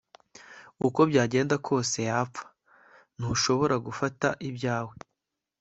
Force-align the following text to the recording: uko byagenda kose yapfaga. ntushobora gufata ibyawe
uko 0.87 0.99
byagenda 1.09 1.55
kose 1.67 1.97
yapfaga. 2.09 2.49
ntushobora 3.17 3.75
gufata 3.85 4.27
ibyawe 4.49 4.93